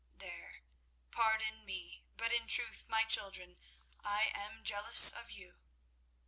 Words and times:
There, 0.17 0.63
pardon 1.11 1.63
me; 1.63 2.05
but 2.17 2.31
in 2.33 2.47
truth, 2.47 2.87
my 2.89 3.03
children, 3.03 3.59
I 4.03 4.31
am 4.33 4.63
jealous 4.63 5.11
of 5.11 5.29
you. 5.29 5.59